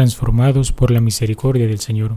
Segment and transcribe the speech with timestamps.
[0.00, 2.16] transformados por la misericordia del Señor.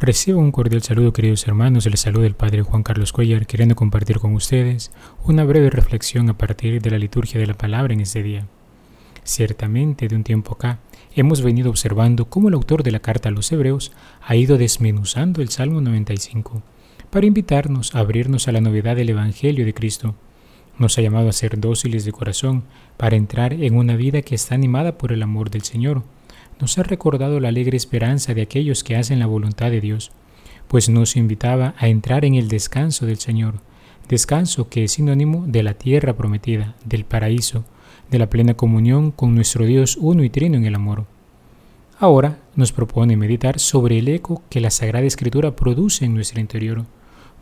[0.00, 4.18] Recibo un cordial saludo queridos hermanos, les saluda el Padre Juan Carlos Cuellar queriendo compartir
[4.18, 4.90] con ustedes
[5.22, 8.48] una breve reflexión a partir de la liturgia de la palabra en este día.
[9.22, 10.80] Ciertamente de un tiempo acá
[11.14, 15.40] hemos venido observando cómo el autor de la carta a los hebreos ha ido desmenuzando
[15.40, 16.62] el Salmo 95
[17.10, 20.16] para invitarnos a abrirnos a la novedad del Evangelio de Cristo.
[20.78, 22.64] Nos ha llamado a ser dóciles de corazón
[22.96, 26.02] para entrar en una vida que está animada por el amor del Señor
[26.60, 30.12] nos ha recordado la alegre esperanza de aquellos que hacen la voluntad de Dios,
[30.68, 33.60] pues nos invitaba a entrar en el descanso del Señor,
[34.08, 37.64] descanso que es sinónimo de la tierra prometida, del paraíso,
[38.10, 41.06] de la plena comunión con nuestro Dios uno y trino en el amor.
[41.98, 46.84] Ahora nos propone meditar sobre el eco que la Sagrada Escritura produce en nuestro interior,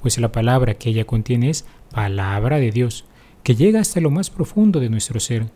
[0.00, 3.04] pues la palabra que ella contiene es palabra de Dios,
[3.42, 5.46] que llega hasta lo más profundo de nuestro ser,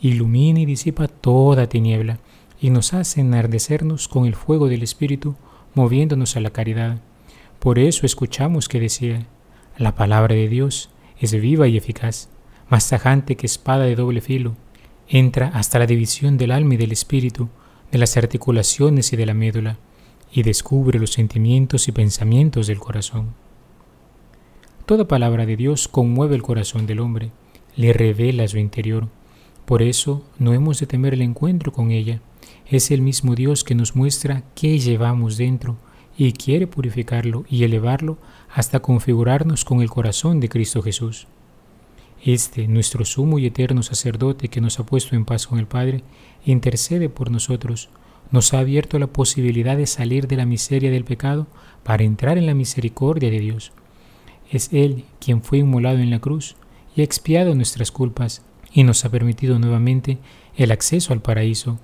[0.00, 2.18] ilumina y disipa toda tiniebla,
[2.60, 5.34] y nos hace enardecernos con el fuego del Espíritu,
[5.74, 6.98] moviéndonos a la caridad.
[7.58, 9.26] Por eso escuchamos que decía,
[9.76, 10.90] la palabra de Dios
[11.20, 12.28] es viva y eficaz,
[12.68, 14.54] más tajante que espada de doble filo,
[15.08, 17.48] entra hasta la división del alma y del espíritu,
[17.92, 19.78] de las articulaciones y de la médula,
[20.32, 23.34] y descubre los sentimientos y pensamientos del corazón.
[24.84, 27.30] Toda palabra de Dios conmueve el corazón del hombre,
[27.76, 29.08] le revela su interior.
[29.64, 32.20] Por eso no hemos de temer el encuentro con ella,
[32.68, 35.76] es el mismo Dios que nos muestra qué llevamos dentro
[36.18, 38.18] y quiere purificarlo y elevarlo
[38.52, 41.28] hasta configurarnos con el corazón de Cristo Jesús.
[42.24, 46.02] Este, nuestro sumo y eterno sacerdote que nos ha puesto en paz con el Padre,
[46.44, 47.88] intercede por nosotros,
[48.32, 51.46] nos ha abierto la posibilidad de salir de la miseria del pecado
[51.84, 53.72] para entrar en la misericordia de Dios.
[54.50, 56.56] Es Él quien fue inmolado en la cruz
[56.96, 58.42] y ha expiado nuestras culpas
[58.72, 60.18] y nos ha permitido nuevamente
[60.56, 61.78] el acceso al paraíso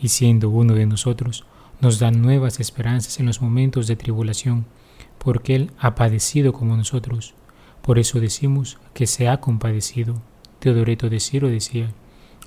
[0.00, 1.44] y siendo uno de nosotros,
[1.80, 4.66] nos da nuevas esperanzas en los momentos de tribulación,
[5.18, 7.34] porque Él ha padecido como nosotros.
[7.82, 10.20] Por eso decimos que se ha compadecido.
[10.58, 11.92] Teodoreto de Ciro decía,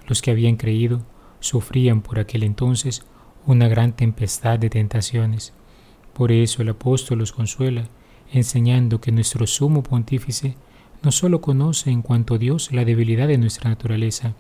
[0.08, 1.02] los que habían creído
[1.40, 3.04] sufrían por aquel entonces
[3.46, 5.54] una gran tempestad de tentaciones.
[6.14, 7.88] Por eso el apóstol los consuela,
[8.32, 10.56] enseñando que nuestro sumo pontífice
[11.02, 14.36] no solo conoce en cuanto Dios la debilidad de nuestra naturaleza,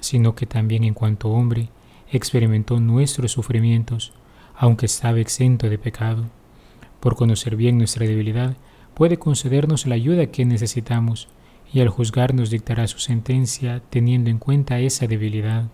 [0.00, 1.70] sino que también en cuanto hombre
[2.12, 4.12] experimentó nuestros sufrimientos,
[4.54, 6.26] aunque estaba exento de pecado.
[7.00, 8.56] Por conocer bien nuestra debilidad,
[8.94, 11.28] puede concedernos la ayuda que necesitamos
[11.72, 15.68] y al juzgarnos dictará su sentencia teniendo en cuenta esa debilidad.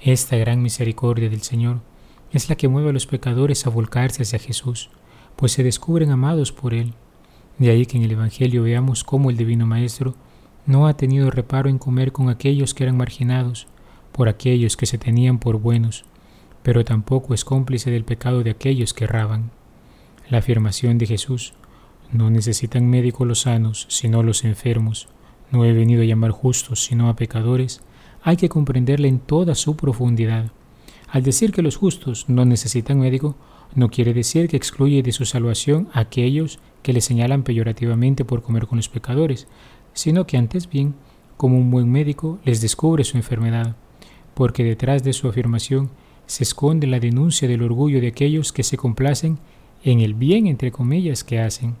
[0.00, 1.80] Esta gran misericordia del Señor
[2.30, 4.90] es la que mueve a los pecadores a volcarse hacia Jesús,
[5.36, 6.92] pues se descubren amados por Él.
[7.58, 10.14] De ahí que en el Evangelio veamos cómo el Divino Maestro
[10.66, 13.66] no ha tenido reparo en comer con aquellos que eran marginados,
[14.14, 16.04] por aquellos que se tenían por buenos,
[16.62, 19.50] pero tampoco es cómplice del pecado de aquellos que erraban.
[20.30, 21.54] La afirmación de Jesús,
[22.12, 25.08] no necesitan médicos los sanos, sino los enfermos,
[25.50, 27.80] no he venido a llamar justos, sino a pecadores,
[28.22, 30.52] hay que comprenderla en toda su profundidad.
[31.08, 33.34] Al decir que los justos no necesitan médico,
[33.74, 38.42] no quiere decir que excluye de su salvación a aquellos que le señalan peyorativamente por
[38.42, 39.48] comer con los pecadores,
[39.92, 40.94] sino que antes bien,
[41.36, 43.74] como un buen médico, les descubre su enfermedad
[44.34, 45.90] porque detrás de su afirmación
[46.26, 49.38] se esconde la denuncia del orgullo de aquellos que se complacen
[49.82, 51.76] en el bien entre comillas que hacen.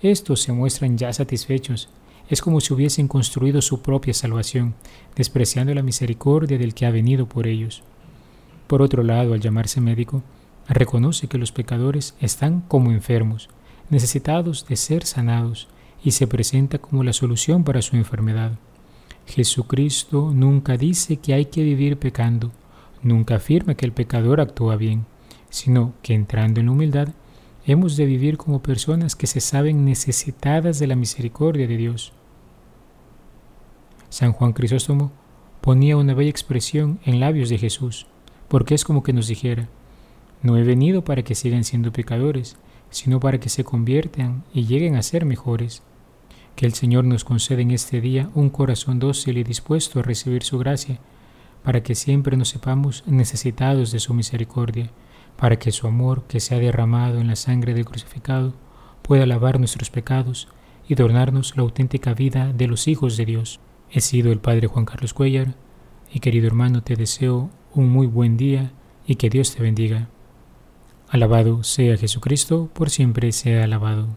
[0.00, 1.88] Estos se muestran ya satisfechos,
[2.28, 4.74] es como si hubiesen construido su propia salvación,
[5.16, 7.82] despreciando la misericordia del que ha venido por ellos.
[8.66, 10.22] Por otro lado, al llamarse médico,
[10.68, 13.48] reconoce que los pecadores están como enfermos,
[13.90, 15.68] necesitados de ser sanados,
[16.04, 18.52] y se presenta como la solución para su enfermedad.
[19.26, 22.52] Jesucristo nunca dice que hay que vivir pecando,
[23.02, 25.06] nunca afirma que el pecador actúa bien,
[25.50, 27.08] sino que entrando en la humildad
[27.64, 32.12] hemos de vivir como personas que se saben necesitadas de la misericordia de Dios.
[34.08, 35.12] San Juan Crisóstomo
[35.60, 38.06] ponía una bella expresión en labios de Jesús,
[38.48, 39.68] porque es como que nos dijera,
[40.42, 42.56] no he venido para que sigan siendo pecadores,
[42.90, 45.82] sino para que se conviertan y lleguen a ser mejores.
[46.56, 50.42] Que el Señor nos conceda en este día un corazón dócil y dispuesto a recibir
[50.42, 51.00] su gracia,
[51.64, 54.90] para que siempre nos sepamos necesitados de su misericordia,
[55.36, 58.54] para que su amor, que se ha derramado en la sangre del crucificado,
[59.02, 60.48] pueda lavar nuestros pecados
[60.88, 63.60] y donarnos la auténtica vida de los hijos de Dios.
[63.90, 65.54] He sido el Padre Juan Carlos Cuellar,
[66.12, 68.72] y querido hermano, te deseo un muy buen día
[69.06, 70.08] y que Dios te bendiga.
[71.08, 74.08] Alabado sea Jesucristo, por siempre sea alabado.